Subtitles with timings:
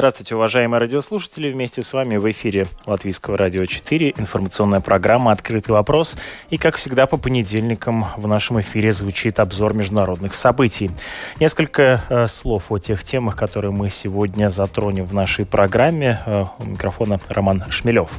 [0.00, 1.52] Здравствуйте, уважаемые радиослушатели.
[1.52, 6.16] Вместе с вами в эфире Латвийского радио 4 информационная программа «Открытый вопрос».
[6.48, 10.90] И, как всегда, по понедельникам в нашем эфире звучит обзор международных событий.
[11.38, 16.18] Несколько э, слов о тех темах, которые мы сегодня затронем в нашей программе.
[16.24, 18.10] Э, у микрофона Роман Шмелев.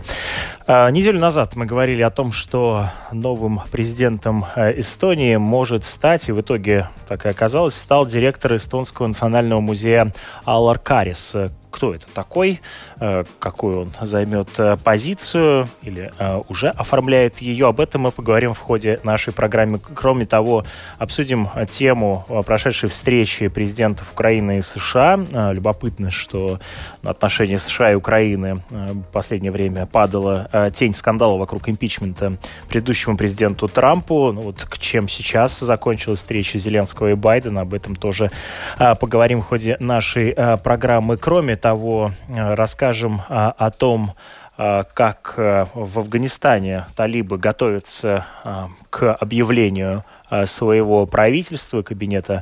[0.67, 6.31] Э, неделю назад мы говорили о том, что новым президентом э, Эстонии может стать, и
[6.31, 10.13] в итоге так и оказалось, стал директор Эстонского национального музея
[10.45, 11.35] Аллар Карис,
[11.71, 12.61] кто это такой,
[12.99, 17.67] э, какую он займет э, позицию или э, уже оформляет ее.
[17.67, 19.79] Об этом мы поговорим в ходе нашей программы.
[19.79, 20.65] Кроме того,
[20.97, 25.19] обсудим тему прошедшей встречи президентов Украины и США.
[25.51, 26.59] Любопытно, что
[27.03, 32.33] отношения США и Украины в последнее время падала тень скандала вокруг импичмента
[32.67, 34.31] предыдущему президенту Трампу.
[34.33, 38.31] Ну, вот к чем сейчас закончилась встреча Зеленского и Байдена, об этом тоже
[38.77, 41.17] поговорим в ходе нашей программы.
[41.17, 44.13] Кроме того, э, расскажем а, о том,
[44.57, 50.03] а, как э, в Афганистане талибы готовятся а, к объявлению
[50.45, 52.41] своего правительства, кабинета,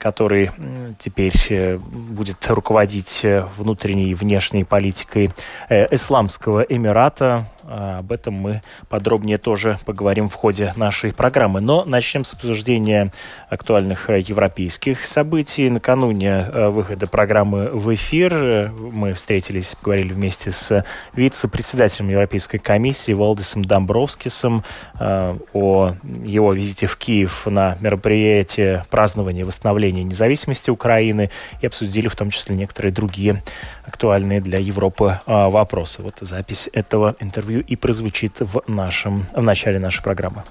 [0.00, 0.50] который
[0.98, 3.24] теперь э, будет руководить
[3.56, 5.32] внутренней и внешней политикой
[5.70, 7.46] Исламского Эмирата.
[7.74, 11.60] А, об этом мы подробнее тоже поговорим в ходе нашей программы.
[11.62, 13.12] Но начнем с обсуждения
[13.48, 15.70] актуальных э, европейских событий.
[15.70, 20.84] Накануне э, выхода программы в эфир э, мы встретились, поговорили вместе с
[21.14, 24.64] вице-председателем Европейской комиссии Валдисом Домбровскисом
[25.00, 25.94] о
[26.24, 32.54] его визите в Киев на мероприятие празднования восстановления независимости Украины и обсудили в том числе
[32.54, 33.42] некоторые другие
[33.86, 36.02] актуальные для Европы вопросы.
[36.02, 40.42] Вот запись этого интервью и прозвучит в, нашем, в начале нашей программы.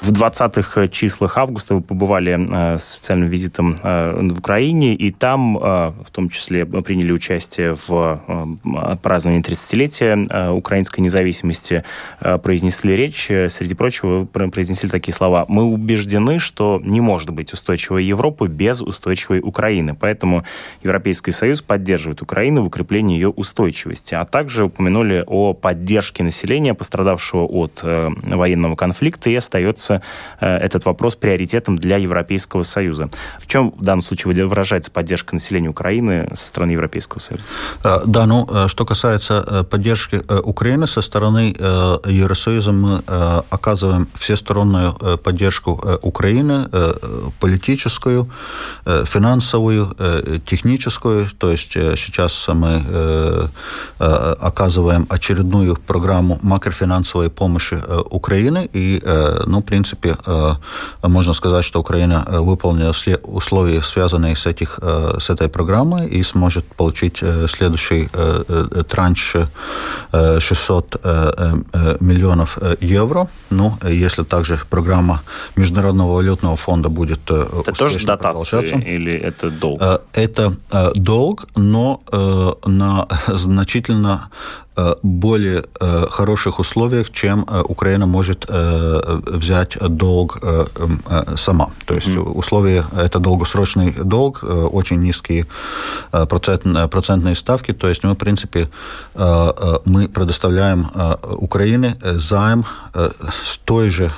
[0.00, 2.38] В 20-х числах августа вы побывали
[2.74, 7.74] э, с специальным визитом э, в Украине, и там э, в том числе приняли участие
[7.74, 11.84] в праздновании 30-летия украинской независимости,
[12.42, 13.26] произнесли речь.
[13.26, 15.44] Среди прочего, произнесли такие слова.
[15.48, 20.44] «Мы убеждены, что не может быть устойчивой Европы без устойчивой Украины, поэтому
[20.82, 24.14] Европейский Союз поддерживает Украину в укреплении ее устойчивости».
[24.14, 30.02] А также упомянули о поддержке населения, пострадавшего от военного конфликта, и остается является
[30.40, 33.10] э, этот вопрос приоритетом для Европейского Союза.
[33.38, 37.44] В чем в данном случае выражается поддержка населения Украины со стороны Европейского Союза?
[37.84, 41.54] Э, да, ну, э, что касается поддержки Украины со стороны
[42.06, 43.02] Евросоюза, мы
[43.50, 46.68] оказываем всестороннюю поддержку Украины,
[47.40, 48.28] политическую,
[48.84, 49.96] финансовую,
[50.46, 51.26] техническую.
[51.38, 53.50] То есть сейчас мы
[53.98, 57.76] оказываем очередную программу макрофинансовой помощи
[58.10, 59.00] Украины, и,
[59.46, 59.79] ну, принципе,
[60.26, 60.54] э,
[61.02, 62.92] можно сказать, что Украина э, выполнила
[63.22, 68.08] условия, связанные с, этих, э, с этой программой, и сможет получить следующий
[68.88, 69.36] транш
[70.12, 71.04] 600
[72.00, 73.28] миллионов евро.
[73.50, 75.22] Ну, если также программа
[75.56, 79.82] Международного валютного фонда будет Это тоже дотация или это долг?
[80.12, 80.56] Это
[80.94, 82.00] долг, но
[82.66, 84.30] на значительно
[85.02, 90.38] более э, хороших условиях, чем э, Украина может взять долг
[91.36, 91.70] сама.
[91.86, 92.32] То есть mm-hmm.
[92.32, 95.46] условия это долгосрочный долг, очень низкие
[96.10, 97.72] процент, процентные ставки.
[97.72, 98.68] То есть мы, в принципе,
[99.14, 100.86] мы предоставляем
[101.22, 102.64] Украине займ
[102.94, 104.10] с той же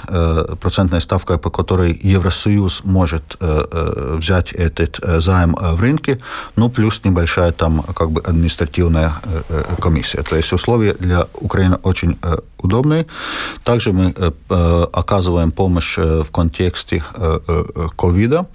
[0.61, 6.21] процентной ставкой, по которой Евросоюз может взять этот займ в рынке,
[6.57, 9.15] ну плюс небольшая там как бы административная
[9.81, 10.23] комиссия.
[10.23, 13.07] То есть условия для Украины очень э, удобные.
[13.65, 17.03] Также мы э, э, оказываем помощь в контексте
[17.97, 18.47] ковида,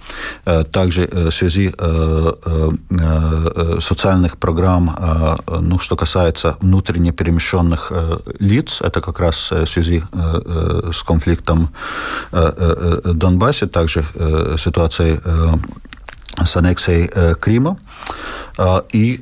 [0.72, 1.72] также в связи
[3.80, 4.96] социальных программ,
[5.60, 7.92] ну, что касается внутренне перемещенных
[8.40, 10.02] лиц, это как раз в связи
[10.92, 11.68] с конфликтом
[12.30, 14.04] в Донбассе, также
[14.58, 15.20] ситуацией
[16.44, 17.76] с аннексией Крыма.
[18.92, 19.20] И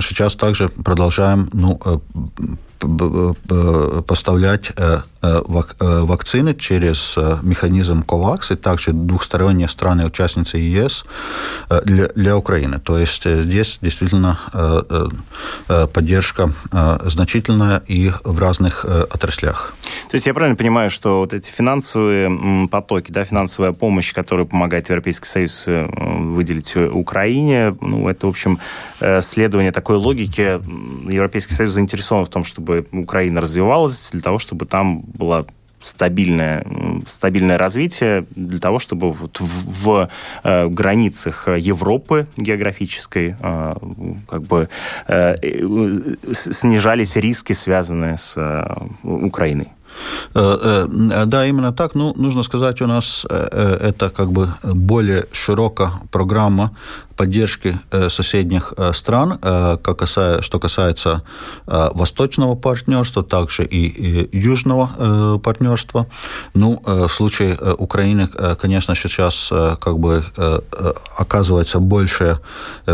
[0.00, 1.80] сейчас также продолжаем ну,
[4.06, 4.72] поставлять
[5.20, 11.04] вакцины через механизм COVAX и также двухсторонние страны-участницы ЕС
[11.84, 12.80] для, для Украины.
[12.80, 14.38] То есть здесь действительно
[15.92, 16.52] поддержка
[17.04, 19.74] значительная и в разных отраслях.
[20.10, 24.88] То есть я правильно понимаю, что вот эти финансовые потоки, да, финансовая помощь, которую помогает
[24.88, 28.58] Европейский Союз выделить Украине, ну, это, в общем,
[29.20, 30.60] следование такой логики.
[31.12, 35.46] Европейский Союз заинтересован в том, чтобы Украина развивалась, для того, чтобы там было
[35.82, 36.64] стабильное,
[37.06, 40.10] стабильное развитие для того, чтобы вот в, в
[40.44, 43.74] э, границах Европы географической э,
[44.28, 44.68] как бы
[45.08, 45.34] э,
[46.32, 49.68] снижались риски, связанные с э, Украиной.
[50.34, 51.94] Э, э, да, именно так.
[51.94, 56.70] Ну, нужно сказать, у нас это как бы более широкая программа
[57.22, 61.22] поддержки э, соседних э, стран, э, как касается, что касается
[61.66, 66.06] восточного партнерства, также и южного партнерства.
[66.54, 68.28] Ну, в случае Украины,
[68.60, 70.24] конечно, сейчас как бы
[71.18, 72.38] оказывается большая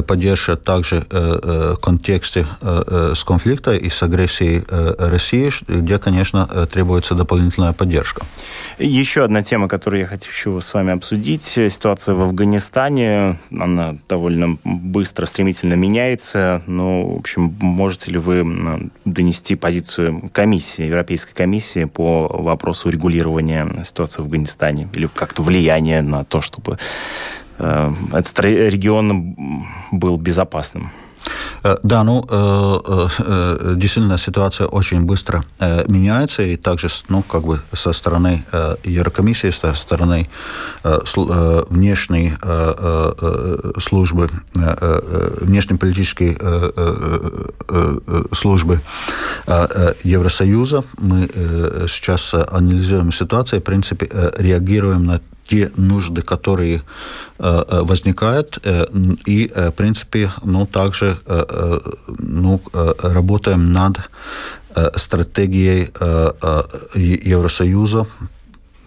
[0.07, 4.65] поддержка также в контексте с конфликта и с агрессией
[4.99, 8.23] России, где, конечно, требуется дополнительная поддержка.
[8.79, 11.43] Еще одна тема, которую я хочу с вами обсудить.
[11.43, 13.39] Ситуация в Афганистане.
[13.51, 16.63] Она довольно быстро, стремительно меняется.
[16.67, 24.23] Ну, в общем, можете ли вы донести позицию комиссии, Европейской комиссии по вопросу регулирования ситуации
[24.23, 26.79] в Афганистане или как-то влияние на то, чтобы
[27.59, 30.91] э, этот регион был безопасным?
[31.63, 35.45] Э, да, ну, э, э, действительно, ситуация очень быстро
[35.89, 38.45] меняется, и также, ну, как бы со стороны
[38.85, 40.29] Еврокомиссии, со стороны
[40.85, 42.33] внешней
[43.81, 46.37] службы, внешнеполитической
[48.35, 48.81] службы
[50.05, 51.29] Евросоюза мы
[51.89, 56.83] сейчас анализируем ситуацию, в принципе, реагируем на те нужды, которые
[57.39, 58.87] э, э, возникают, э,
[59.27, 61.19] и, в принципе, ну, также
[62.19, 62.61] ну,
[63.03, 63.99] работаем над
[64.97, 65.89] стратегией
[66.95, 68.07] Евросоюза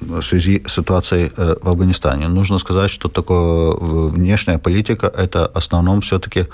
[0.01, 2.27] в связи с ситуацией э, в Афганистане.
[2.27, 3.71] Нужно сказать, что такое
[4.09, 6.45] внешняя политика– это в основном все-таки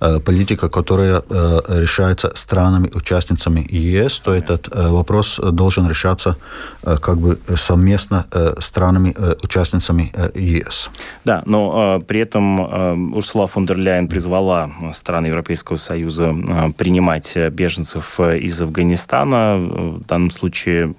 [0.00, 6.36] э, политика, которая э, решается странами-участницами ЕС, то этот вопрос должен решаться
[6.82, 8.24] как бы совместно
[8.58, 10.90] странами-участницами ЕС.
[11.24, 16.34] Да, но при этом Урсула фон дер Ляйен призвала страны Европейского Союза
[16.76, 19.56] принимать беженцев из Афганистана.
[19.58, 20.94] В данном случае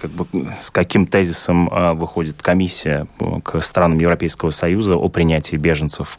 [0.00, 0.26] как бы,
[0.60, 6.18] с каким тезисом а, выходит комиссия э, к странам Европейского Союза о принятии беженцев.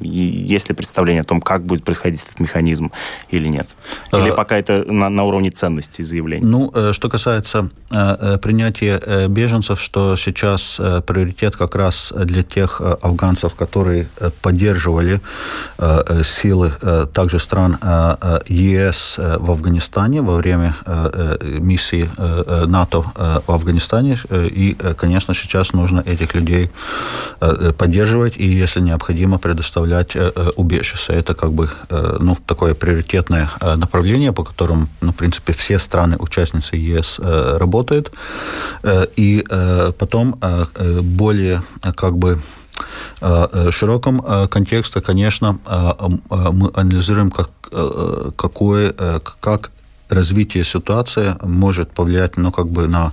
[0.00, 2.92] Есть ли представление о том, как будет происходить этот механизм
[3.28, 3.66] или нет?
[4.12, 4.34] Или а...
[4.34, 6.46] пока это на, на уровне ценностей заявлений?
[6.46, 13.56] Ну, э, что касается э, принятия беженцев, что сейчас приоритет как раз для тех афганцев,
[13.56, 14.06] которые
[14.42, 15.20] поддерживали
[16.22, 16.70] силы
[17.12, 17.78] также стран
[18.46, 20.76] ЕС в Афганистане во время
[21.42, 22.08] миссии
[22.66, 23.04] НАТО
[23.46, 26.70] в Афганистане, и, э, конечно, сейчас нужно этих людей
[27.40, 31.12] э, поддерживать и, если необходимо, предоставлять э, убежище.
[31.12, 31.68] Это как бы
[32.20, 38.12] ну, такое приоритетное направление, по которому, ну, в принципе, все страны-участницы ЕС работают.
[39.16, 39.44] И
[39.98, 40.38] потом
[41.02, 41.62] более
[41.94, 42.40] как бы
[43.70, 45.58] широком контексте, конечно,
[46.30, 47.50] мы анализируем, как,
[48.36, 48.92] какое,
[49.40, 49.70] как
[50.08, 53.12] развитие ситуации может повлиять ну, как бы на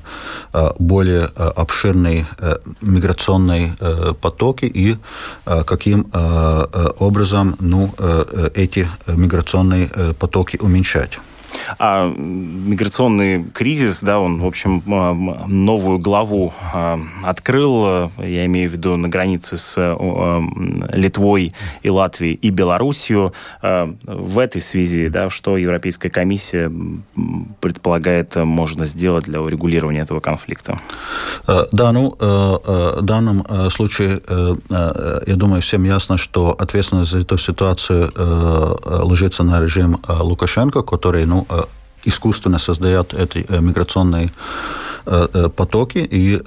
[0.53, 3.75] э, более э, обширные э, миграционные
[4.21, 4.97] потоки и
[5.45, 6.11] каким
[6.99, 7.93] образом ну,
[8.55, 11.19] эти миграционные потоки уменьшать.
[11.79, 15.13] А миграционный кризис, да, он, в общем, а,
[15.47, 20.41] новую главу а, открыл, я имею в виду на границе с а,
[20.93, 23.31] Литвой и Латвией и Белоруссией.
[23.61, 26.71] В этой связи, да, что Европейская комиссия
[27.59, 30.79] предполагает можно сделать для урегулирования этого конфликта?
[31.47, 38.11] Да, ну, в данном случае, я думаю, всем ясно, что ответственность за эту ситуацию
[38.85, 41.42] ложится на режим Лукашенко, который, ну,
[42.05, 44.31] искусственно создает эти э, миграционные
[45.05, 46.39] э, э, потоки, и,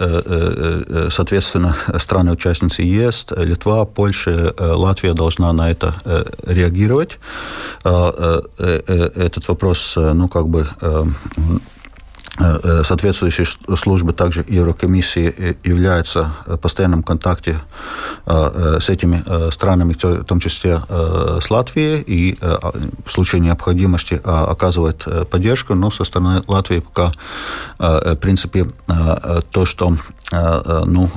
[1.11, 5.95] соответственно, страны-участницы ЕС, Литва, Польша, Латвия должна на это
[6.47, 7.19] реагировать.
[7.85, 11.05] Этот вопрос, ну, как бы Э,
[12.39, 17.61] соответствующие службы, также Еврокомиссии, э, являются в постоянном контакте
[18.27, 25.75] э, с этими странами, в том числе с Латвией, и в случае необходимости оказывает поддержку.
[25.75, 27.13] Но со стороны Латвии пока,
[27.79, 28.67] в принципе,
[29.51, 29.97] то, что
[30.31, 31.11] ну,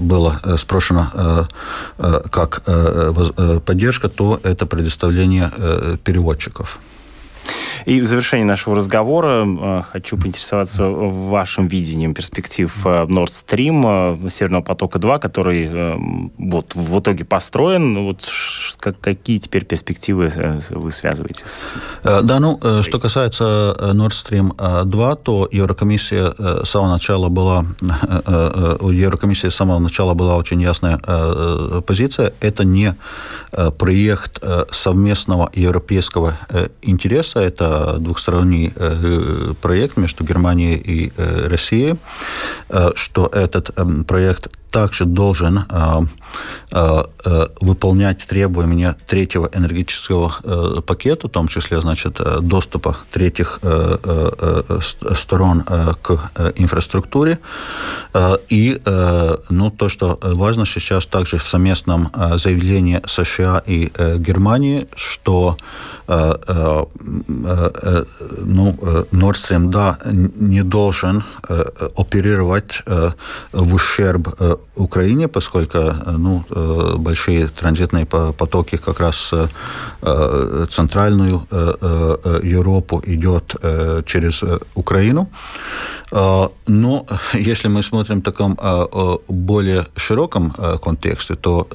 [0.00, 1.48] было спрошено
[2.30, 2.62] как
[3.64, 5.50] поддержка, то это предоставление
[6.04, 6.78] переводчиков.
[7.88, 14.28] И в завершении нашего разговора э, хочу поинтересоваться вашим видением перспектив э, Nord Stream, э,
[14.28, 15.70] Северного потока-2, который
[16.36, 17.94] вот в итоге построен.
[17.94, 18.28] Ну вот
[19.00, 20.30] какие теперь перспективы
[20.68, 22.26] вы связываете с этим?
[22.26, 27.64] Да, ну, что касается Nord Stream 2, то Еврокомиссия с самого начала была,
[28.80, 30.98] у Еврокомиссии с самого начала была очень ясная
[31.86, 32.34] позиция.
[32.40, 32.94] Это не
[33.78, 34.42] проект
[34.72, 36.36] совместного европейского
[36.82, 41.96] интереса, это двухсторонний э, проект между Германией и э, Россией,
[42.68, 43.74] э, что этот
[44.06, 46.00] проект также должен э,
[46.72, 47.02] э,
[47.60, 53.60] выполнять требования третьего энергетического э, пакета, в том числе, значит, доступа третьих
[55.14, 55.62] сторон
[56.02, 57.38] к инфраструктуре.
[58.48, 58.80] И
[59.48, 65.56] ну, то, что важно сейчас также в совместном заявлении США и Германии, что
[68.44, 68.72] ну,
[69.12, 71.64] Nord Stream, да, не должен э,
[71.96, 73.10] оперировать э,
[73.52, 81.46] в ущерб э, Украине, поскольку э, ну, э, большие транзитные потоки как раз э, центральную
[82.42, 83.54] Европу идет
[84.06, 85.28] через Украину.
[86.12, 88.58] Но если мы смотрим в таком
[89.28, 91.66] более широком контексте, то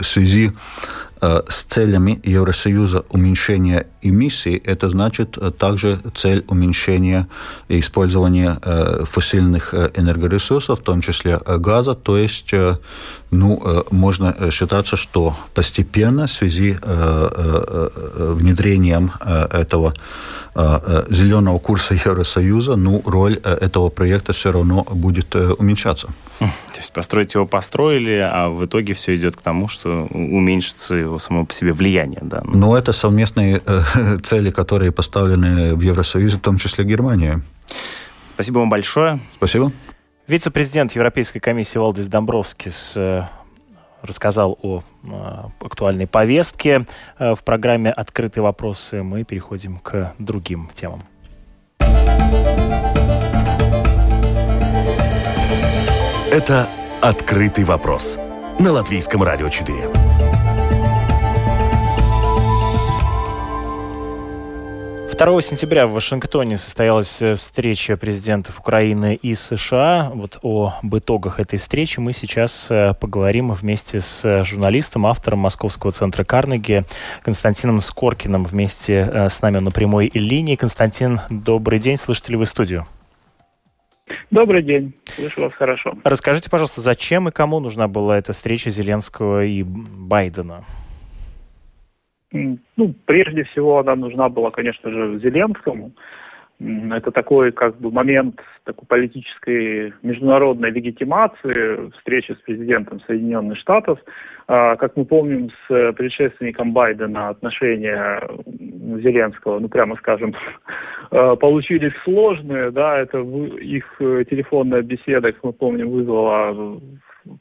[0.00, 7.26] в связи Э, с целями Евросоюза уменьшения эмиссий, это значит э, также цель уменьшения
[7.68, 12.52] использования э, фосильных энергоресурсов, в том числе газа, то есть
[13.30, 16.78] ну, можно считаться, что постепенно в связи
[18.16, 19.92] внедрением этого
[21.10, 26.08] зеленого курса Евросоюза, ну, роль этого проекта все равно будет уменьшаться.
[26.38, 26.46] То
[26.78, 31.44] есть построить его построили, а в итоге все идет к тому, что уменьшится его само
[31.44, 32.20] по себе влияние.
[32.22, 32.42] Да?
[32.44, 37.42] Ну, это совместные э, цели, которые поставлены в Евросоюзе, в том числе Германия.
[38.34, 39.18] Спасибо вам большое.
[39.34, 39.72] Спасибо.
[40.28, 43.22] Вице-президент Европейской комиссии Валдис Домбровскис э,
[44.02, 45.06] рассказал о э,
[45.60, 46.86] актуальной повестке
[47.18, 49.02] э, в программе «Открытые вопросы».
[49.02, 51.02] Мы переходим к другим темам.
[56.30, 56.68] Это
[57.00, 58.18] «Открытый вопрос»
[58.58, 60.07] на Латвийском радио 4.
[65.18, 70.12] Второго сентября в Вашингтоне состоялась э, встреча президентов Украины и США.
[70.14, 76.22] Вот об итогах этой встречи мы сейчас э, поговорим вместе с журналистом, автором Московского центра
[76.22, 76.84] Карнеги
[77.22, 80.54] Константином Скоркиным вместе э, с нами на прямой линии.
[80.54, 81.96] Константин, добрый день.
[81.96, 82.86] Слышите ли вы студию?
[84.30, 85.94] Добрый день, слышу вас хорошо.
[86.04, 90.62] Расскажите, пожалуйста, зачем и кому нужна была эта встреча Зеленского и Байдена?
[92.32, 95.92] Ну, прежде всего, она нужна была, конечно же, Зеленскому.
[96.60, 104.00] Это такой как бы момент такой политической международной легитимации встречи с президентом Соединенных Штатов.
[104.48, 110.34] А, как мы помним, с предшественником Байдена отношения Зеленского, ну прямо скажем,
[111.12, 113.84] а, получились сложные, да, это их
[114.28, 116.80] телефонная беседа, как мы помним, вызвала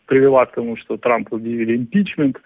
[0.05, 2.37] привела к тому, что Трамп объявили импичмент.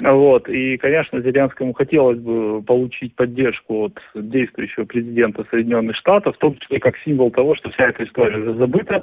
[0.00, 0.48] Вот.
[0.48, 6.78] И, конечно, Зеленскому хотелось бы получить поддержку от действующего президента Соединенных Штатов, в том числе
[6.78, 9.02] как символ того, что вся эта история уже забыта,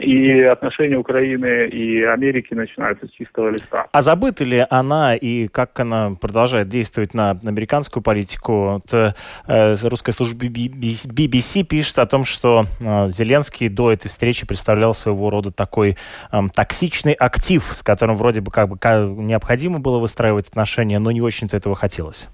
[0.00, 3.86] и отношения Украины и Америки начинаются с чистого листа.
[3.92, 8.80] А забыта ли она и как она продолжает действовать на американскую политику?
[8.86, 14.94] Вот, э, русская служба BBC пишет о том, что э, Зеленский до этой встречи представлял
[14.94, 15.96] своего рода такой
[16.32, 18.78] э, токсичный актив, с которым вроде бы как бы
[19.22, 22.28] необходимо было выстраивать отношения, но не очень-то этого хотелось.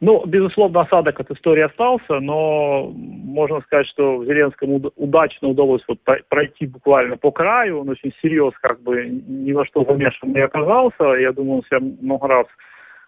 [0.00, 6.66] Ну, безусловно, осадок от истории остался, но можно сказать, что Зеленскому удачно удалось вот пройти
[6.66, 7.80] буквально по краю.
[7.80, 11.04] Он очень серьезно как бы ни во что замешан не оказался.
[11.14, 12.46] Я думаю, он себя много раз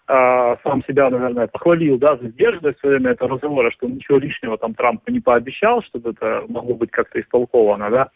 [0.09, 4.59] а, сам себя, наверное, похвалил, да, за сдержанность во время этого разговора, что ничего лишнего
[4.59, 8.09] там Трампу не пообещал, чтобы это могло быть как-то истолковано, да.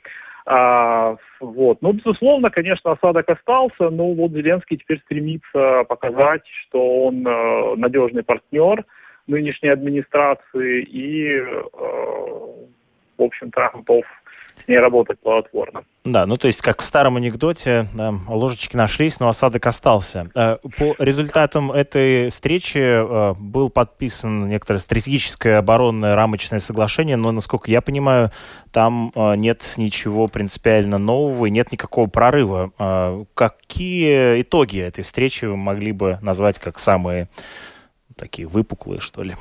[0.47, 1.79] А, вот.
[1.81, 8.23] Ну, безусловно, конечно, осадок остался, но вот Зеленский теперь стремится показать, что он э, надежный
[8.23, 8.85] партнер,
[9.27, 11.41] нынешней администрации и,
[13.17, 13.51] в общем,
[14.67, 15.85] Не работать плодотворно.
[16.05, 20.31] Да, ну то есть, как в старом анекдоте, да, ложечки нашлись, но осадок остался.
[20.35, 27.71] Э, по результатам этой встречи э, был подписан некоторое стратегическое оборонное рамочное соглашение, но, насколько
[27.71, 28.31] я понимаю,
[28.71, 33.25] там э, нет ничего принципиально нового и нет никакого прорыва.
[33.35, 37.29] Какие итоги этой встречи вы могли бы назвать как самые
[38.17, 39.37] такие выпуклые, что ли?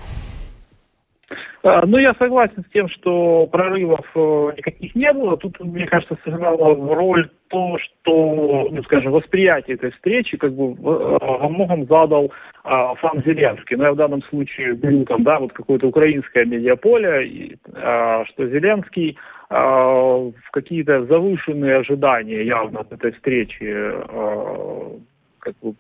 [1.63, 5.37] А, ну, я согласен с тем, что прорывов э, никаких не было.
[5.37, 11.47] Тут, мне кажется, сыграло роль то, что, ну, скажем, восприятие этой встречи как бы во
[11.47, 12.33] многом задал
[12.65, 13.77] а, сам Зеленский.
[13.77, 19.17] Но я в данном случае беру там, да, вот какое-то украинское медиаполе, а, что Зеленский
[19.49, 24.97] в какие-то завышенные ожидания явно от этой встречи а,
[25.39, 25.75] как бы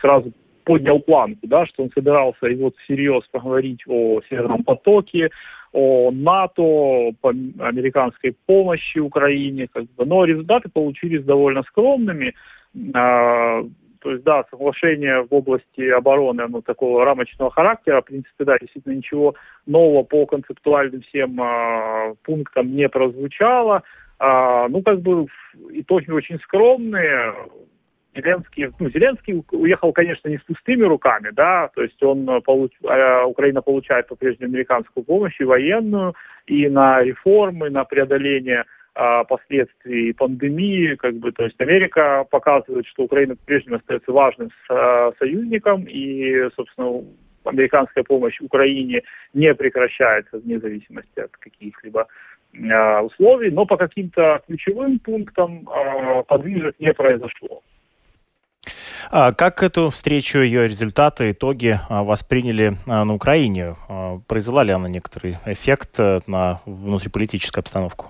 [0.00, 0.32] сразу
[0.66, 5.30] поднял планку, да, что он собирался и вот всерьез поговорить о Северном потоке,
[5.72, 12.34] о НАТО, по американской помощи Украине, как бы, но результаты получились довольно скромными.
[12.94, 13.62] А,
[14.00, 18.94] то есть, да, соглашение в области обороны, оно такого рамочного характера, в принципе, да, действительно
[18.94, 23.84] ничего нового по концептуальным всем а, пунктам не прозвучало.
[24.18, 25.28] А, ну, как бы
[25.70, 27.34] итоги очень скромные.
[28.16, 32.72] Зеленский, ну, Зеленский уехал, конечно, не с пустыми руками, да, то есть он э, получ,
[32.82, 36.14] э, Украина получает по-прежнему американскую помощь и военную,
[36.46, 43.04] и на реформы, на преодоление а, последствий пандемии, как бы, то есть Америка показывает, что
[43.04, 47.04] Украина по-прежнему остается важным со, союзником, и, собственно,
[47.44, 49.02] американская помощь Украине
[49.34, 52.06] не прекращается вне зависимости от каких-либо
[53.04, 57.62] условий, но по каким-то ключевым пунктам а, подвижек не произошло.
[59.10, 63.76] А как эту встречу, ее результаты, итоги а, восприняли а, на Украине?
[64.26, 68.06] Произвела ли она некоторый эффект э, на внутриполитическую обстановку?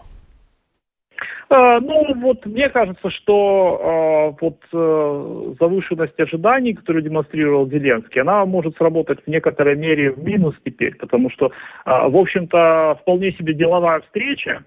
[1.49, 8.77] Ну, вот мне кажется, что э, вот э, завышенность ожиданий, которую демонстрировал Зеленский, она может
[8.77, 11.51] сработать в некоторой мере в минус теперь, потому что, э,
[11.85, 14.65] в общем-то, вполне себе деловая встреча,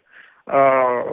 [0.48, 1.04] э,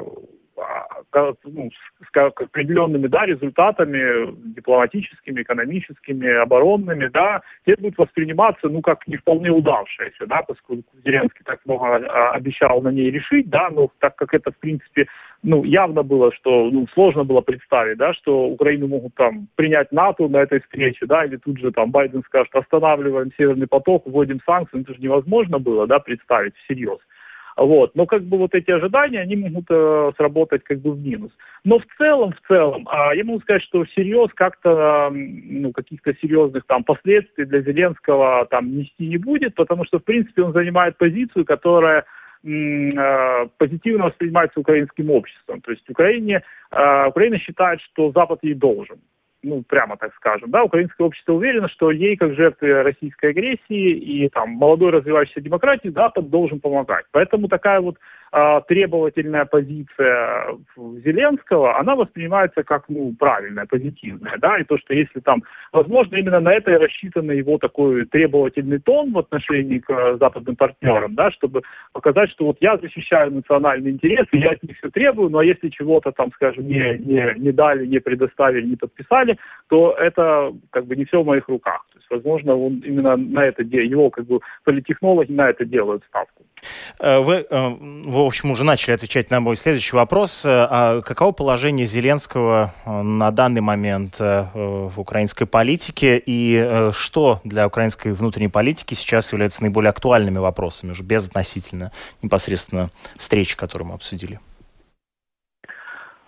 [1.45, 1.71] ну,
[2.01, 9.51] с определенными да, результатами дипломатическими, экономическими, оборонными, да, те будут восприниматься, ну, как не вполне
[9.51, 14.35] удавшиеся, да, поскольку Зеленский так много а, обещал на ней решить, да, но так как
[14.35, 15.07] это, в принципе,
[15.43, 20.29] ну, явно было, что, ну, сложно было представить, да, что Украину могут там принять НАТО
[20.29, 24.77] на этой встрече, да, или тут же там Байден скажет, останавливаем Северный поток, вводим санкции,
[24.79, 26.99] ну, это же невозможно было, да, представить всерьез.
[27.57, 27.95] Вот.
[27.95, 31.33] Но как бы вот эти ожидания, они могут э, сработать как бы в минус.
[31.65, 36.15] Но в целом, в целом, э, я могу сказать, что всерьез как-то, э, ну, каких-то
[36.21, 40.99] серьезных там последствий для Зеленского там нести не будет, потому что, в принципе, он занимает
[40.99, 42.05] позицию, которая
[42.45, 45.63] э, позитивно воспринимается украинским обществом.
[45.63, 48.99] То есть Украине, э, Украина считает, что Запад ей должен
[49.47, 54.29] ну, прямо так скажем, да, украинское общество уверено, что ей, как жертве российской агрессии и
[54.29, 57.07] там молодой развивающейся демократии, Запад должен помогать.
[57.13, 57.97] Поэтому такая вот
[58.69, 65.43] требовательная позиция Зеленского, она воспринимается как, ну, правильная, позитивная, да, и то, что если там,
[65.73, 70.55] возможно, именно на это и рассчитан его такой требовательный тон в отношении к э, западным
[70.57, 75.31] партнерам, да, чтобы показать, что вот я защищаю национальные интересы, я от них все требую,
[75.31, 80.53] но если чего-то там, скажем, не, не, не дали, не предоставили, не подписали, то это
[80.71, 81.87] как бы не все в моих руках.
[81.93, 86.45] То есть, возможно, он именно на это, его как бы политтехнологи на это делают ставку.
[87.01, 87.69] Э, вы, э,
[88.07, 90.45] в общем, уже начали отвечать на мой следующий вопрос.
[90.45, 98.13] Э, а каково положение Зеленского на данный момент в украинской политике и что для украинской
[98.13, 104.41] внутренней политики сейчас является наиболее актуальными вопросами, уже безотносительно непосредственно встречи, которую мы обсудили?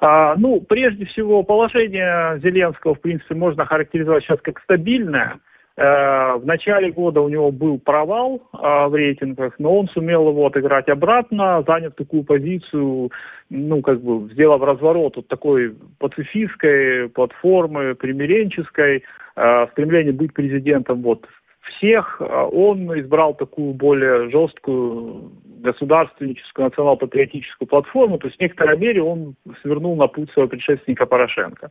[0.00, 5.38] А, ну, прежде всего, положение Зеленского, в принципе, можно характеризовать сейчас как стабильное.
[5.78, 10.46] Э, в начале года у него был провал а, в рейтингах, но он сумел его
[10.46, 13.12] отыграть обратно, заняв такую позицию,
[13.48, 19.04] ну, как бы, сделав разворот от такой пацифистской платформы, примиренческой,
[19.36, 21.24] э, стремление быть президентом вот
[21.68, 29.02] всех, а он избрал такую более жесткую государственническую, национал-патриотическую платформу, то есть в некоторой мере
[29.02, 31.70] он свернул на путь своего предшественника Порошенко.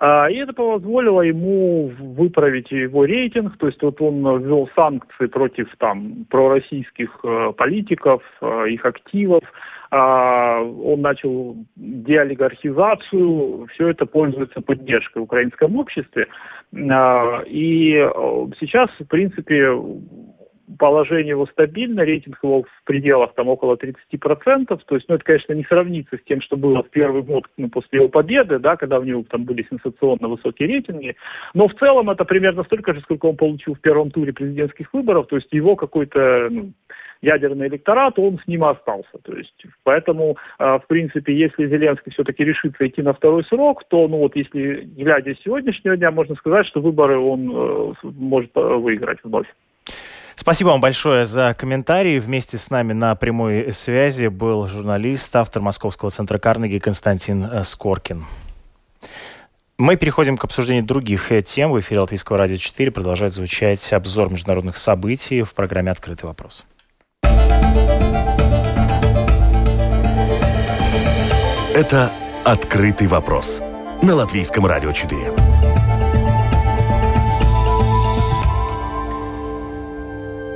[0.00, 5.68] А, и это позволило ему выправить его рейтинг, то есть вот он ввел санкции против
[5.78, 9.42] там пророссийских э, политиков, э, их активов,
[9.90, 16.26] он начал деолигархизацию, все это пользуется поддержкой в украинском обществе.
[16.90, 18.08] А, и э,
[18.60, 19.70] сейчас, в принципе,
[20.78, 25.52] положение его стабильно, рейтинг его в пределах там около 30%, то есть, ну, это, конечно,
[25.52, 28.98] не сравнится с тем, что было в первый год ну, после его победы, да, когда
[28.98, 31.16] у него там были сенсационно высокие рейтинги,
[31.54, 35.26] но в целом это примерно столько же, сколько он получил в первом туре президентских выборов,
[35.28, 36.72] то есть его какой-то ну,
[37.20, 39.18] ядерный электорат, он с ним остался.
[39.22, 44.08] То есть, поэтому, а, в принципе, если Зеленский все-таки решится идти на второй срок, то,
[44.08, 48.60] ну вот, если глядя с сегодняшнего дня, можно сказать, что выборы он э, может э,
[48.60, 49.46] выиграть вновь.
[50.40, 52.20] Спасибо вам большое за комментарии.
[52.20, 58.24] Вместе с нами на прямой связи был журналист, автор Московского центра Карнеги Константин э, Скоркин.
[59.78, 61.72] Мы переходим к обсуждению других тем.
[61.72, 66.64] В эфире Латвийского радио 4 продолжает звучать обзор международных событий в программе «Открытый вопрос».
[71.74, 72.12] Это
[72.44, 73.60] «Открытый вопрос»
[74.02, 75.47] на Латвийском радио 4.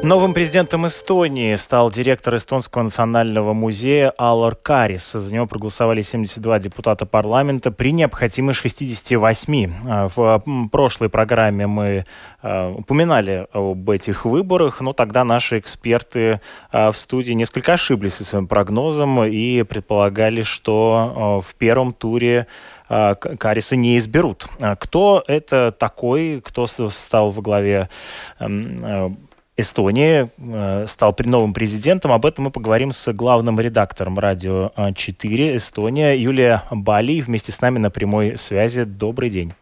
[0.02, 5.12] Новым президентом Эстонии стал директор Эстонского национального музея Аллар Карис.
[5.12, 9.72] За него проголосовали 72 депутата парламента при необходимой 68.
[9.86, 12.04] А, в прошлой программе мы
[12.42, 16.40] а, упоминали об этих выборах, но тогда наши эксперты
[16.72, 22.48] а, в студии несколько ошиблись со своим прогнозом и предполагали, что в первом туре
[22.88, 24.48] Кариса не изберут.
[24.80, 27.88] Кто это такой, кто стал во главе
[29.56, 32.12] Эстонии, э, стал новым президентом.
[32.12, 37.20] Об этом мы поговорим с главным редактором радио 4 Эстония Юлия Бали.
[37.20, 38.84] Вместе с нами на прямой связи.
[38.84, 39.52] Добрый день.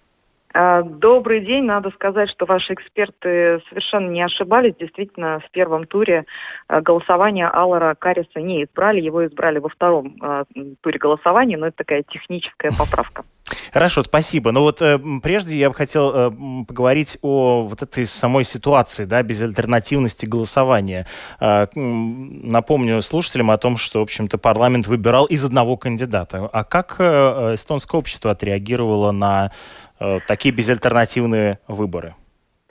[0.53, 1.65] А, добрый день.
[1.65, 4.75] Надо сказать, что ваши эксперты совершенно не ошибались.
[4.79, 6.25] Действительно, в первом туре
[6.67, 9.01] а, голосования Аллара Кариса не избрали.
[9.01, 10.45] Его избрали во втором а,
[10.81, 13.25] туре голосования, но это такая техническая поправка.
[13.73, 14.53] Хорошо, спасибо.
[14.53, 16.31] Но вот э, прежде я бы хотел э,
[16.67, 21.07] поговорить о вот этой самой ситуации, да, безальтернативности голосования.
[21.41, 26.49] Э, напомню слушателям о том, что, в общем-то, парламент выбирал из одного кандидата.
[26.53, 29.90] А как э, эстонское общество отреагировало на э,
[30.27, 32.15] такие безальтернативные выборы?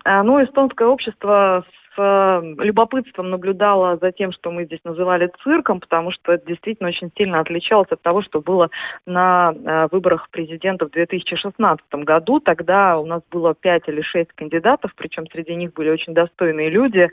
[0.03, 1.63] А, ну, эстонское общество
[2.01, 7.11] Э, любопытством наблюдала за тем, что мы здесь называли цирком, потому что это действительно очень
[7.17, 8.69] сильно отличалось от того, что было
[9.05, 12.39] на э, выборах президента в 2016 году.
[12.39, 17.09] Тогда у нас было пять или шесть кандидатов, причем среди них были очень достойные люди.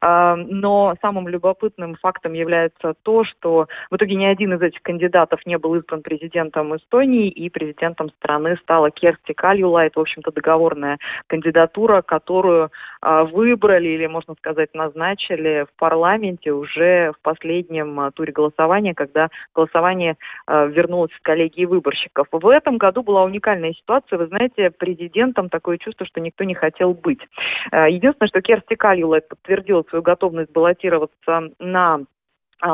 [0.00, 5.44] Э, но самым любопытным фактом является то, что в итоге ни один из этих кандидатов
[5.44, 12.00] не был избран президентом Эстонии, и президентом страны стала Керсти Кальюлайт, в общем-то, договорная кандидатура,
[12.00, 12.70] которую
[13.02, 19.28] выбрали или, можно можно сказать, назначили в парламенте уже в последнем а, туре голосования, когда
[19.54, 20.16] голосование
[20.46, 22.28] э, вернулось в коллегии выборщиков.
[22.30, 24.18] В этом году была уникальная ситуация.
[24.18, 27.20] Вы знаете, президентом такое чувство, что никто не хотел быть.
[27.72, 32.00] Э, единственное, что Керсти Кальюла подтвердила свою готовность баллотироваться на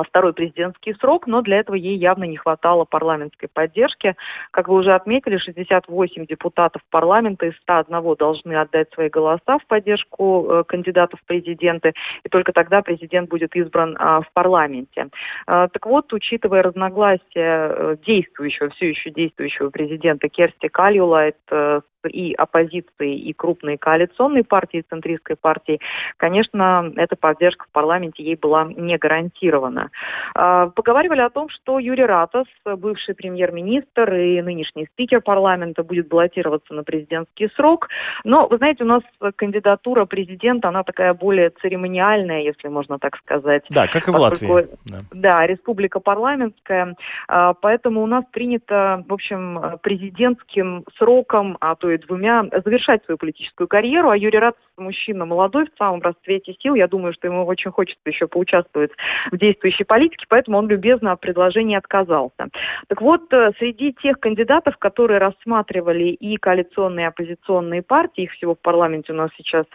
[0.09, 4.17] второй президентский срок, но для этого ей явно не хватало парламентской поддержки.
[4.51, 10.47] Как вы уже отметили, 68 депутатов парламента из 101 должны отдать свои голоса в поддержку
[10.49, 11.93] э, кандидатов в президенты,
[12.25, 15.09] и только тогда президент будет избран а, в парламенте.
[15.47, 22.35] А, так вот, учитывая разногласия э, действующего, все еще действующего президента Керсти Кальюлайт э, и
[22.35, 25.81] оппозиции, и крупной коалиционной партии, центристской партии,
[26.17, 29.91] конечно, эта поддержка в парламенте ей была не гарантирована.
[30.35, 36.75] А, поговаривали о том, что Юрий Ратос, бывший премьер-министр и нынешний спикер парламента, будет баллотироваться
[36.75, 37.89] на президентский срок.
[38.25, 39.03] Но, вы знаете, у нас
[39.37, 43.65] кандидатура президента, она такая более церемониальная, если можно так сказать.
[43.71, 44.69] Да, как и в Латвии.
[44.85, 45.01] Да.
[45.13, 46.97] да, республика парламентская.
[47.29, 53.19] А, поэтому у нас принято, в общем, президентским сроком, а то и двумя завершать свою
[53.19, 54.11] политическую карьеру.
[54.11, 56.75] А Юрий Рац мужчина молодой, в самом расцвете сил.
[56.75, 58.91] Я думаю, что ему очень хочется еще поучаствовать
[59.31, 62.49] в действующей политике, поэтому он любезно от предложения отказался.
[62.89, 68.55] Так вот, э, среди тех кандидатов, которые рассматривали и коалиционные, и оппозиционные партии, их всего
[68.55, 69.67] в парламенте у нас сейчас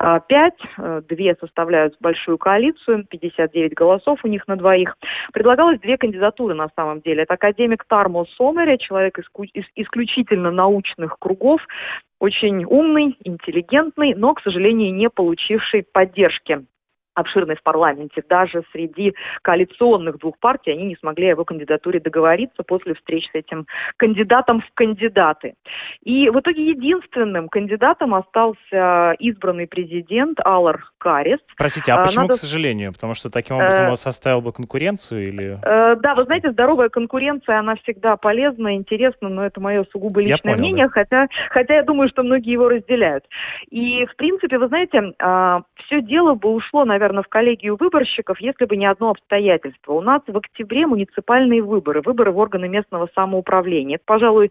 [0.00, 4.96] э, пять, э, две составляют большую коалицию, 59 голосов у них на двоих.
[5.32, 7.22] Предлагалось две кандидатуры на самом деле.
[7.22, 9.18] Это академик Тармо Сомере, человек
[9.74, 11.60] исключительно научных кругов,
[12.20, 16.64] очень умный, интеллигентный, но, к сожалению, не получивший поддержки
[17.16, 18.22] обширной в парламенте.
[18.28, 23.34] Даже среди коалиционных двух партий они не смогли о его кандидатуре договориться после встреч с
[23.34, 25.54] этим кандидатом в кандидаты.
[26.02, 31.38] И в итоге единственным кандидатом остался избранный президент Алар Карис.
[31.56, 32.34] Простите, а, а почему, Надо...
[32.34, 32.92] к сожалению?
[32.92, 35.58] Потому что таким образом он составил бы конкуренцию или...
[35.62, 40.58] Да, вы знаете, здоровая конкуренция, она всегда полезна, интересна, но это мое сугубо личное понял,
[40.58, 40.90] мнение, да.
[40.90, 43.24] хотя, хотя я думаю, что многие его разделяют.
[43.70, 45.12] И, в принципе, вы знаете,
[45.86, 49.92] все дело бы ушло, наверное, в коллегию выборщиков, если бы не одно обстоятельство.
[49.92, 53.96] У нас в октябре муниципальные выборы, выборы в органы местного самоуправления.
[53.96, 54.50] Это, пожалуй,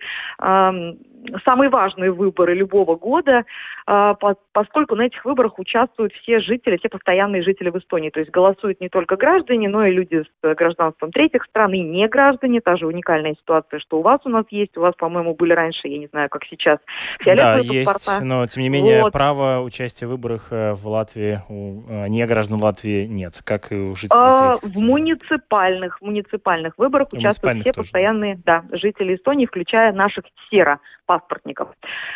[1.43, 3.45] самые важные выборы любого года,
[3.87, 4.15] а,
[4.51, 8.09] поскольку на этих выборах участвуют все жители, все постоянные жители в Эстонии.
[8.09, 12.07] То есть голосуют не только граждане, но и люди с гражданством третьих стран, и не
[12.07, 12.61] граждане.
[12.61, 14.75] Та же уникальная ситуация, что у вас у нас есть.
[14.77, 16.79] У вас, по-моему, были раньше, я не знаю, как сейчас,
[17.25, 19.13] Да, есть, но, тем не менее, вот.
[19.13, 23.95] права участия в выборах э, в Латвии у э, неграждан Латвии нет, как и у
[23.95, 24.71] жителей а, третьих стран.
[24.73, 27.85] В муниципальных, муниципальных выборах участвуют все тоже.
[27.85, 31.69] постоянные да, жители Эстонии, включая наших сера паспортников.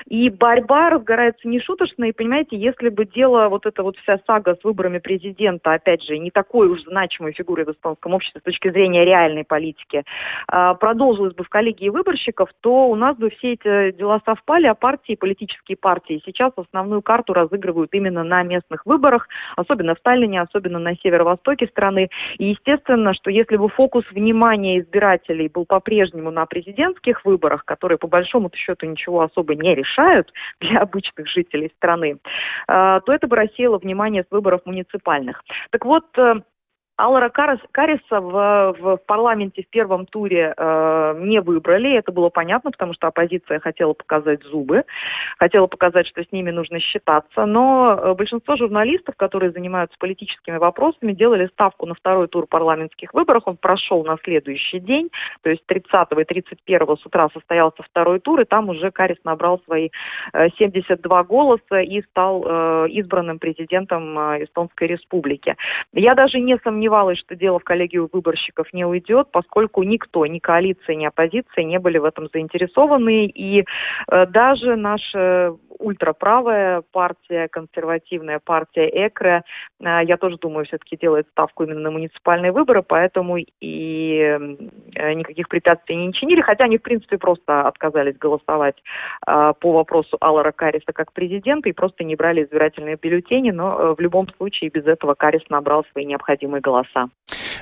[0.07, 4.63] И борьба разгорается нешуточно, и понимаете, если бы дело, вот эта вот вся сага с
[4.63, 9.05] выборами президента, опять же, не такой уж значимой фигурой в эстонском обществе с точки зрения
[9.05, 10.03] реальной политики,
[10.47, 14.75] а, продолжилась бы в коллегии выборщиков, то у нас бы все эти дела совпали, а
[14.75, 20.79] партии, политические партии сейчас основную карту разыгрывают именно на местных выборах, особенно в Таллине, особенно
[20.79, 22.09] на северо-востоке страны.
[22.37, 28.07] И естественно, что если бы фокус внимания избирателей был по-прежнему на президентских выборах, которые по
[28.07, 32.17] большому счету ничего особо не решают для обычных жителей страны,
[32.67, 35.43] э, то это бы рассеяло внимание с выборов муниципальных.
[35.71, 36.05] Так вот,
[36.99, 41.97] э, Аллара Кариса в, в парламенте в первом туре э, не выбрали.
[41.97, 44.83] Это было понятно, потому что оппозиция хотела показать зубы,
[45.37, 47.45] хотела показать, что с ними нужно считаться.
[47.45, 53.43] Но э, большинство журналистов, которые занимаются политическими вопросами, делали ставку на второй тур парламентских выборов.
[53.45, 55.09] Он прошел на следующий день,
[55.41, 59.61] то есть 30 и 31 с утра состоялся второй тур, и там уже Карис набрал
[59.65, 59.89] свои
[60.33, 65.55] э, 72 голоса и стал э, избранным президентом э, Эстонской Республики.
[65.93, 70.39] Я даже не сомневаюсь, сомневалась, что дело в коллегию выборщиков не уйдет, поскольку никто, ни
[70.39, 73.25] коалиция, ни оппозиция не были в этом заинтересованы.
[73.25, 73.63] И
[74.11, 79.43] э, даже наша ультраправая партия, консервативная партия ЭКРЭ,
[79.79, 84.37] э, я тоже думаю, все-таки делает ставку именно на муниципальные выборы, поэтому и
[84.95, 88.75] э, никаких препятствий не чинили, хотя они, в принципе, просто отказались голосовать
[89.25, 94.27] по вопросу Аллара Кариса как президента и просто не брали избирательные бюллетени, но в любом
[94.37, 96.78] случае без этого Карис набрал свои необходимые голоса.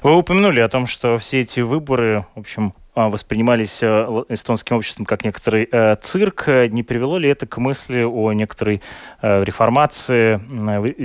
[0.03, 3.87] Вы упомянули о том, что все эти выборы, в общем, а, воспринимались э,
[4.29, 6.47] эстонским обществом как некоторый э, цирк.
[6.47, 8.81] Не привело ли это к мысли о некоторой
[9.21, 10.37] э, реформации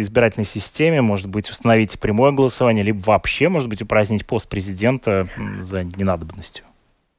[0.01, 1.03] избирательной системе?
[1.03, 5.27] Может быть, установить прямое голосование, либо вообще, может быть, упразднить пост президента
[5.61, 6.64] за ненадобностью?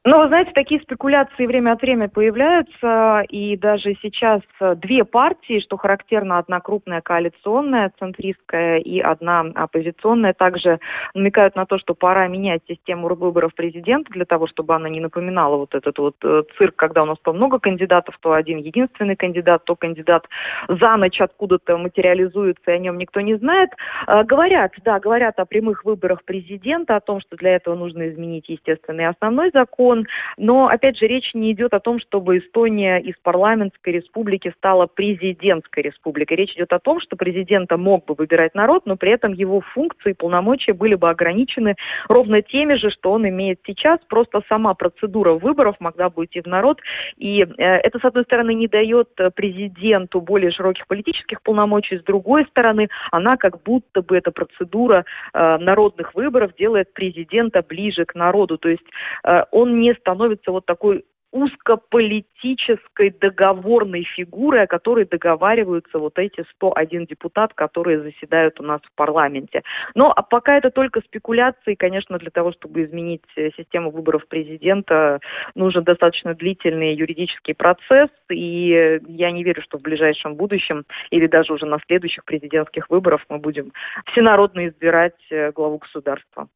[0.06, 4.42] Ну, вы знаете, такие спекуляции время от времени появляются, и даже сейчас
[4.76, 10.80] две партии, что характерно, одна крупная коалиционная, центристская, и одна оппозиционная, также
[11.14, 15.56] намекают на то, что пора менять систему выборов президента для того, чтобы она не напоминала
[15.56, 19.64] вот этот вот э, цирк, когда у нас то много кандидатов, то один единственный кандидат,
[19.64, 20.28] то кандидат
[20.68, 23.70] за ночь откуда-то материализуется, и о нем никто не знает.
[24.08, 28.50] Э, говорят, да, говорят о прямых выборах президента, о том, что для этого нужно изменить
[28.50, 30.08] естественный основной закон, закон.
[30.38, 35.84] Но, опять же, речь не идет о том, чтобы Эстония из парламентской республики стала президентской
[35.84, 36.38] республикой.
[36.38, 40.12] Речь идет о том, что президента мог бы выбирать народ, но при этом его функции
[40.12, 41.76] и полномочия были бы ограничены
[42.10, 44.00] ровно теми же, что он имеет сейчас.
[44.10, 46.80] Просто сама процедура выборов могла бы идти в народ.
[47.18, 52.46] И э, это, с одной стороны, не дает президенту более широких политических полномочий, с другой
[52.46, 58.58] стороны, она как будто бы эта процедура э, народных выборов делает президента ближе к народу.
[58.58, 58.84] То есть
[59.24, 67.08] э, он не становится вот такой узкополитической договорной фигурой, о которой договариваются вот эти 101
[67.08, 69.64] депутат, которые заседают у нас в парламенте.
[69.96, 75.20] Но а пока это только спекуляции, конечно, для того, чтобы изменить э, систему выборов президента,
[75.56, 81.52] нужен достаточно длительный юридический процесс, и я не верю, что в ближайшем будущем или даже
[81.52, 83.74] уже на следующих президентских выборах мы будем
[84.12, 86.48] всенародно избирать э, главу государства.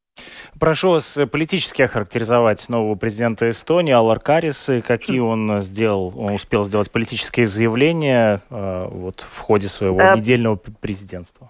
[0.60, 6.92] Прошу вас политически охарактеризовать нового президента Эстонии Алар Карис, какие он сделал, он успел сделать
[6.92, 11.50] политические заявления э, вот, в ходе своего э, недельного президентства.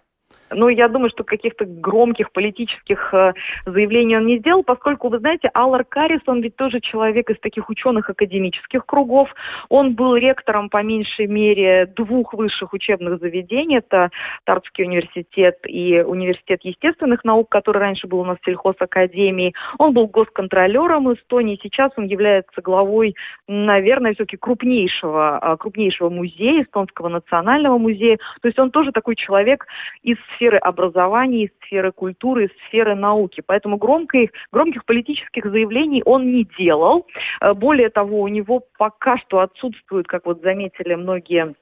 [0.50, 3.34] Ну, я думаю, что каких-то громких политических э,
[3.66, 7.70] заявлений он не сделал, поскольку, вы знаете, Аллар Карис, он ведь тоже человек из таких
[7.70, 9.30] ученых академических кругов.
[9.70, 13.78] Он был ректором, по меньшей мере, двух высших учебных заведений.
[13.78, 14.10] Это
[14.46, 19.54] Тартский университет и Университет естественных наук, который раньше был у нас в сельхозакадемии.
[19.78, 21.60] Он был госконтролером Эстонии.
[21.62, 23.16] Сейчас он является главой,
[23.48, 28.18] наверное, все-таки крупнейшего, а, крупнейшего музея, Эстонского национального музея.
[28.42, 29.66] То есть он тоже такой человек
[30.04, 33.44] из сферы образования, из сферы культуры, из сферы науки.
[33.46, 37.06] Поэтому громких, громких политических заявлений он не делал.
[37.42, 41.56] Э, более того, у него пока что отсутствует, как вот заметили многие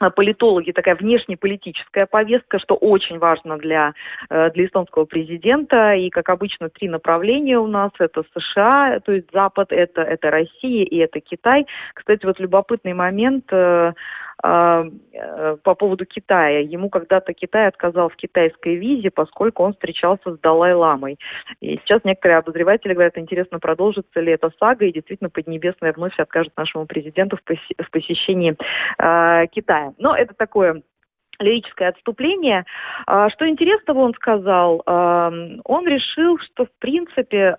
[0.00, 3.94] Э, политологи такая внешнеполитическая повестка, что очень важно для,
[4.30, 5.94] э, для эстонского президента.
[5.94, 7.90] И, как обычно, три направления у нас.
[7.98, 11.66] Это США, то есть Запад, это, это Россия и это Китай.
[11.94, 13.44] Кстати, вот любопытный момент.
[14.40, 16.60] А, э, по поводу Китая.
[16.60, 21.18] Ему когда-то Китай отказал в китайской визе, поскольку он встречался с Далай-ламой.
[21.60, 26.52] И сейчас некоторые обозреватели говорят, интересно, продолжится ли эта сага, и действительно Поднебесная вновь откажет
[26.56, 28.56] нашему президенту в посещении
[28.98, 29.92] э, Китая.
[29.98, 30.82] Но это такое
[31.40, 32.64] лирическое отступление.
[33.06, 34.82] А, что интересного он сказал?
[34.86, 37.56] Он решил, что в принципе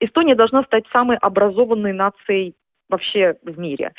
[0.00, 2.54] Эстония должна стать самой образованной нацией
[2.90, 3.92] вообще в мире.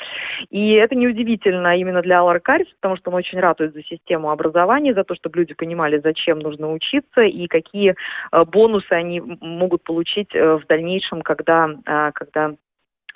[0.50, 5.04] И это неудивительно именно для Карис, потому что он очень ратует за систему образования, за
[5.04, 7.94] то, чтобы люди понимали, зачем нужно учиться и какие
[8.32, 12.52] э, бонусы они могут получить э, в дальнейшем, когда, э, когда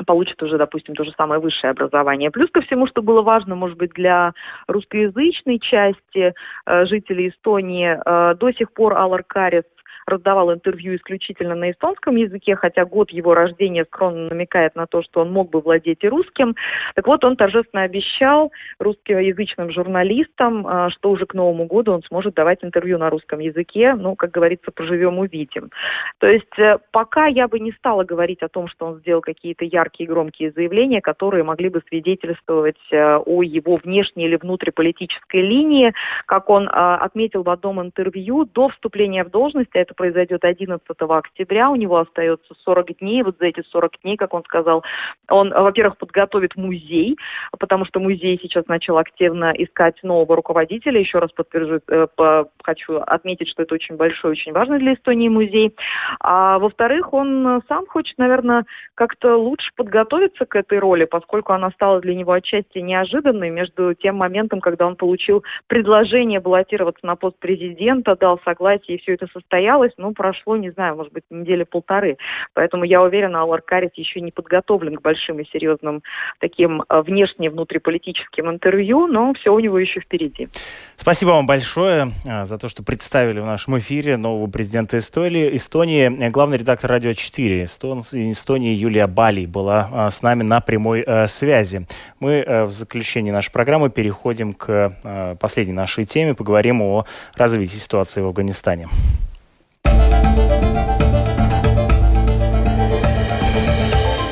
[0.05, 2.31] получат уже, допустим, то же самое высшее образование.
[2.31, 4.33] Плюс ко всему, что было важно, может быть, для
[4.69, 6.35] русскоязычной части
[6.67, 9.65] э, жителей Эстонии, э, до сих пор Алар Карис
[10.07, 15.21] раздавал интервью исключительно на эстонском языке, хотя год его рождения скромно намекает на то, что
[15.21, 16.55] он мог бы владеть и русским.
[16.95, 22.35] Так вот, он торжественно обещал русскоязычным журналистам, а, что уже к Новому году он сможет
[22.35, 23.95] давать интервью на русском языке.
[23.95, 25.71] Ну, как говорится, поживем, увидим.
[26.19, 29.65] То есть э, пока я бы не стала говорить о том, что он сделал какие-то
[29.65, 35.93] яркие громкие заявления, которые могли бы свидетельствовать э, о его внешней или внутриполитической линии.
[36.27, 41.71] Как он а, отметил в одном интервью, до вступления в должность, это произойдет 11 октября,
[41.71, 44.85] у него остается 40 дней, вот за эти 40 дней, как он сказал,
[45.29, 47.17] он, во-первых, подготовит музей,
[47.59, 52.97] потому что музей сейчас начал активно искать нового руководителя, еще раз подтвержу, э, по, хочу
[52.97, 55.75] отметить, что это очень большой, очень важный для Эстонии музей,
[56.21, 62.01] а во-вторых, он сам хочет, наверное, как-то лучше подготовиться к этой роли, поскольку она стала
[62.01, 68.17] для него отчасти неожиданной между тем моментом, когда он получил предложение баллотироваться на пост президента,
[68.17, 72.17] дал согласие, и все это состоялось, состоялось, ну, прошло, не знаю, может быть, недели полторы.
[72.55, 76.03] Поэтому я уверена, Алар Карис еще не подготовлен к большим и серьезным
[76.41, 80.49] таким э, внешне внутриполитическим интервью, но все у него еще впереди.
[80.95, 85.57] Спасибо вам большое э, за то, что представили в нашем эфире нового президента Эстонии.
[85.57, 91.87] Эстонии главный редактор «Радио 4» Эстонии Юлия Бали была э, с нами на прямой связи.
[92.21, 97.05] Мы в заключении нашей программы переходим к последней нашей теме, поговорим о
[97.37, 98.89] развитии ситуации в Афганистане.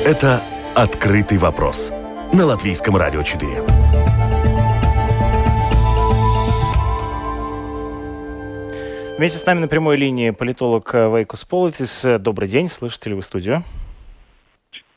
[0.05, 0.39] Это
[0.75, 1.91] «Открытый вопрос»
[2.31, 3.63] на Латвийском радио 4.
[9.17, 12.05] Вместе с нами на прямой линии политолог Вейкус Политис.
[12.19, 13.63] Добрый день, слышите ли вы студию?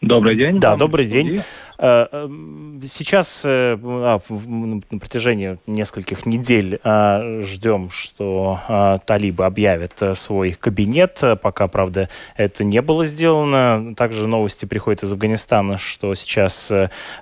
[0.03, 0.61] Добрый день.
[0.61, 1.29] Да, добрый день.
[1.29, 1.43] Э, эм,
[1.81, 10.53] сейчас э, а, на протяжении нескольких недель а, ждем, что а, талибы объявят э, свой
[10.53, 11.23] кабинет.
[11.41, 13.95] Пока, правда, это не было сделано.
[13.97, 16.73] Также новости приходят из Афганистана, что сейчас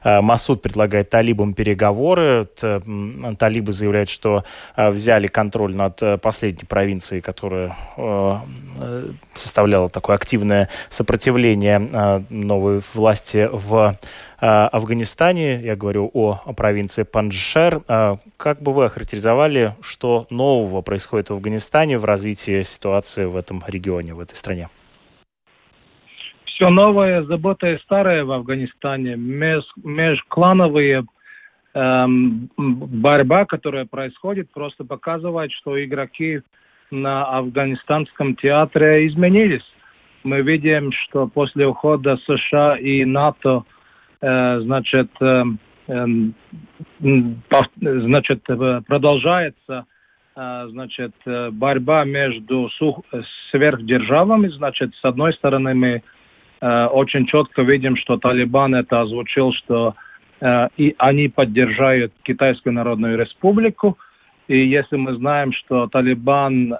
[0.04, 2.48] Масуд предлагает талибам переговоры.
[2.56, 4.44] Талибы заявляют, что
[4.76, 7.76] взяли контроль над последней провинцией, которая
[9.34, 13.96] составляла такое активное сопротивление новой власти в
[14.35, 17.80] Э, Афганистане, я говорю о, провинции Панджшер.
[17.88, 23.62] Э, как бы вы охарактеризовали, что нового происходит в Афганистане в развитии ситуации в этом
[23.66, 24.68] регионе, в этой стране?
[26.44, 29.16] Все новое, забота старое в Афганистане.
[29.16, 31.04] Меж, межклановые
[31.74, 36.42] эм, борьба, которая происходит, просто показывает, что игроки
[36.90, 39.64] на афганистанском театре изменились.
[40.24, 43.64] Мы видим, что после ухода США и НАТО–
[44.20, 45.44] значит, э,
[45.88, 46.34] эм,
[47.80, 49.86] значит, э, продолжается
[50.38, 52.68] значит, борьба между
[53.50, 54.48] сверхдержавами.
[54.48, 56.02] Значит, с одной стороны, мы
[56.60, 59.94] очень четко видим, что Талибан это озвучил, что
[60.76, 63.96] и они поддержают Китайскую Народную Республику.
[64.46, 66.76] И если мы знаем, что Талибан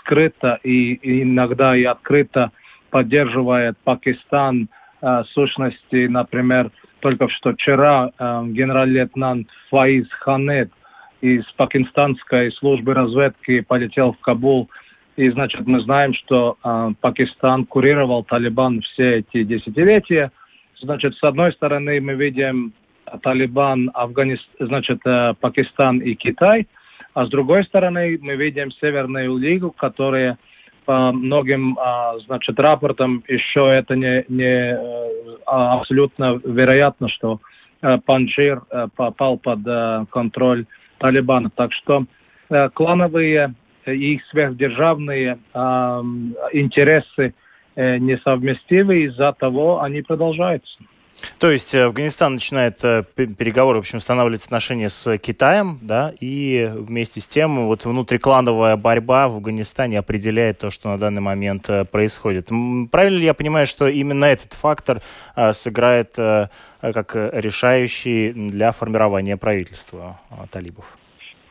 [0.00, 2.50] скрыто и иногда и открыто
[2.90, 4.68] поддерживает Пакистан–
[5.02, 10.70] Э, сущности, например, только что вчера э, генерал-лейтенант Фаиз Ханет
[11.20, 14.70] из пакистанской службы разведки полетел в Кабул.
[15.16, 20.30] И, значит, мы знаем, что э, Пакистан курировал Талибан все эти десятилетия.
[20.80, 22.72] Значит, с одной стороны, мы видим
[23.22, 25.00] Талибан, Афганистан, значит,
[25.40, 26.68] Пакистан и Китай.
[27.14, 30.38] А с другой стороны, мы видим Северную лигу, которая
[30.84, 34.78] по многим, а, значит, рапортам еще это не, не
[35.46, 37.40] а, абсолютно вероятно, что
[37.82, 40.66] э, Панджир э, попал под э, контроль
[40.98, 41.50] Талибана.
[41.54, 42.04] Так что
[42.74, 43.54] клановые
[43.86, 45.38] и сверхдержавные
[46.52, 47.34] интересы
[47.74, 50.78] несовместимы, из-за того они продолжаются.
[51.38, 56.70] То есть э, Афганистан начинает э, переговоры, в общем, устанавливать отношения с Китаем, да, и
[56.74, 61.84] вместе с тем вот внутриклановая борьба в Афганистане определяет то, что на данный момент э,
[61.84, 62.48] происходит.
[62.90, 65.00] Правильно ли я понимаю, что именно этот фактор
[65.52, 70.96] сыграет как решающий для формирования правительства талибов?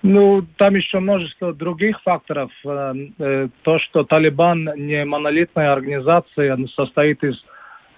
[0.03, 2.51] Ну, там еще множество других факторов.
[2.63, 7.35] То, что Талибан не монолитная организация, состоит из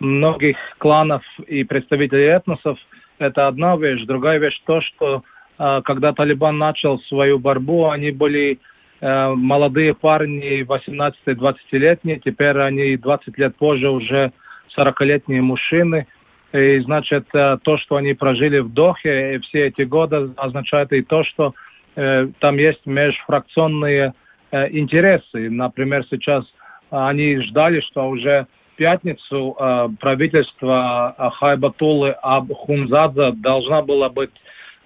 [0.04, 2.78] многих кланов и представителей этносов,
[3.20, 4.06] это одна вещь.
[4.06, 5.24] Другая вещь то, что
[5.58, 8.60] э, когда Талибан начал свою борьбу, они были
[9.02, 14.32] э, молодые парни, 18-20-летние, теперь они 20 лет позже уже
[14.78, 16.08] 40-летние мужчины.
[16.52, 21.24] И значит, э, то, что они прожили в Дохе все эти годы, означает и то,
[21.24, 21.54] что
[21.96, 24.14] э, там есть межфракционные
[24.52, 25.50] э, интересы.
[25.50, 26.46] Например, сейчас
[26.92, 28.46] они ждали, что уже
[28.76, 34.32] пятницу э, правительство э, Хайбатулы Абхунзадзе должна была быть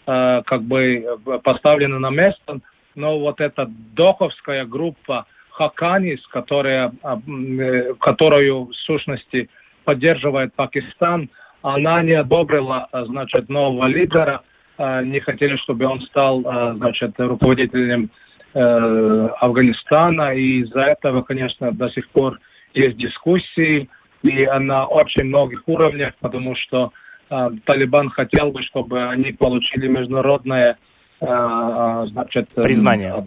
[0.06, 2.60] э, как бы поставлена на место,
[2.96, 9.50] но вот эта доховская группа Хаканис, которая, э, которую в сущности
[9.84, 11.30] поддерживает Пакистан,
[11.62, 14.42] она не одобрила, значит, нового лидера,
[14.78, 18.10] э, не хотели, чтобы он стал, э, значит, руководителем
[18.54, 22.40] э, Афганистана, и из-за этого, конечно, до сих пор
[22.74, 23.90] есть дискуссии,
[24.24, 26.92] и на очень многих уровнях, потому что
[27.30, 30.78] э, Талибан хотел бы, чтобы они получили международное
[31.22, 33.26] э, значит, признание.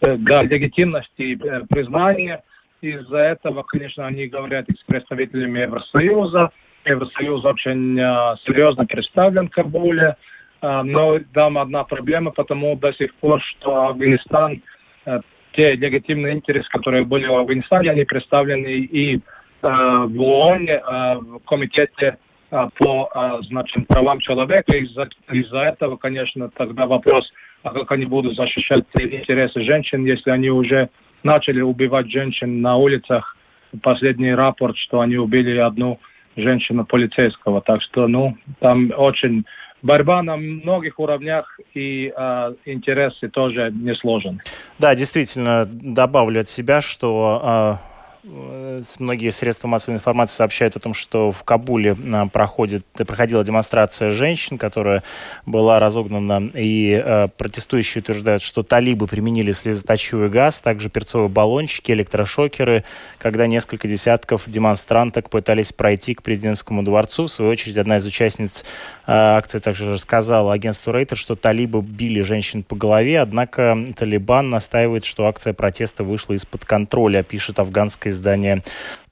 [0.00, 2.42] Э, да, легитимность и э, признание.
[2.80, 6.50] Из-за этого, конечно, они говорят и с представителями Евросоюза.
[6.84, 10.16] Евросоюз очень э, серьезно представлен в Кабуле.
[10.62, 14.62] Э, но там одна проблема, потому до сих пор, что Афганистан
[15.06, 15.20] э,
[15.52, 19.20] те легитимные интересы, которые были в Афганистане, они представлены и э,
[19.62, 20.80] в ООН, э,
[21.18, 22.18] в комитете
[22.50, 24.76] э, по значит, правам человека.
[24.76, 27.30] Из-за из этого, конечно, тогда вопрос,
[27.62, 30.88] а как они будут защищать интересы женщин, если они уже
[31.22, 33.36] начали убивать женщин на улицах.
[33.82, 35.98] Последний рапорт, что они убили одну
[36.36, 37.62] женщину полицейского.
[37.62, 39.44] Так что, ну, там очень
[39.82, 44.40] борьба на многих уровнях и э, интересы тоже не сложен.
[44.78, 47.91] Да, действительно, добавлю от себя, что Э,
[48.24, 54.58] многие средства массовой информации сообщают о том, что в Кабуле а, проходит, проходила демонстрация женщин,
[54.58, 55.02] которая
[55.44, 62.84] была разогнана, и э, протестующие утверждают, что талибы применили слезоточивый газ, также перцовые баллончики, электрошокеры,
[63.18, 67.26] когда несколько десятков демонстранток пытались пройти к президентскому дворцу.
[67.26, 68.64] В свою очередь, одна из участниц
[69.06, 75.04] э, акции также рассказала агентству Рейтер, что талибы били женщин по голове, однако Талибан настаивает,
[75.04, 78.62] что акция протеста вышла из-под контроля, пишет афганская издание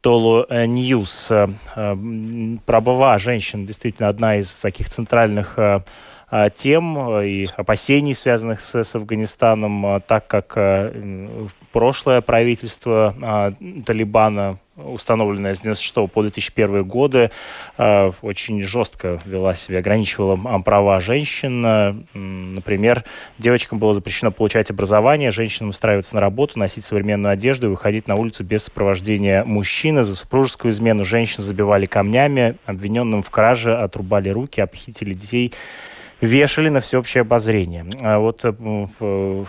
[0.00, 1.30] Tolo News.
[1.30, 1.96] Э, э,
[2.64, 5.80] Права женщин действительно одна из таких центральных э,
[6.54, 10.56] тем и опасений, связанных с, с Афганистаном, так как
[11.72, 17.30] прошлое правительство Талибана установленная с 1996 по 2001 годы,
[17.78, 22.04] э, очень жестко вела себя, ограничивала права женщин.
[22.14, 23.04] Например,
[23.38, 28.16] девочкам было запрещено получать образование, женщинам устраиваться на работу, носить современную одежду и выходить на
[28.16, 30.02] улицу без сопровождения мужчины.
[30.02, 35.52] За супружескую измену женщин забивали камнями, обвиненным в краже отрубали руки, похитили детей,
[36.20, 37.86] вешали на всеобщее обозрение.
[38.02, 39.44] А вот э,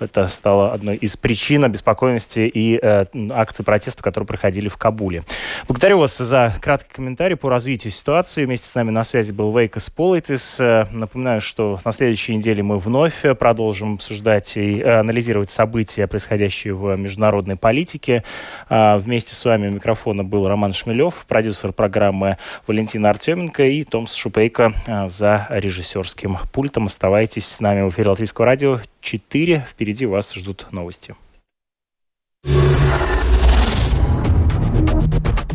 [0.00, 5.24] это стало одной из причин обеспокоенности и э, акций протеста, которые проходили в Кабуле.
[5.68, 8.44] Благодарю вас за краткий комментарий по развитию ситуации.
[8.44, 10.58] Вместе с нами на связи был Вейкос Политис.
[10.60, 16.74] Э, напоминаю, что на следующей неделе мы вновь продолжим обсуждать и э, анализировать события, происходящие
[16.74, 18.24] в международной политике.
[18.68, 24.14] Э, вместе с вами у микрофона был Роман Шмелев, продюсер программы Валентина Артеменко и Томс
[24.14, 24.72] Шупейко
[25.06, 26.86] за режиссерским пультом.
[26.86, 29.66] Оставайтесь с нами в эфире Латвийского радио 4.
[29.82, 31.16] Впереди вас ждут новости.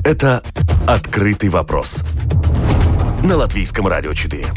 [0.04, 0.44] Это
[0.86, 2.04] «Открытый вопрос»
[3.24, 4.48] на Латвийском радио 4.